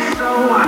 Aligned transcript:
so 0.00 0.67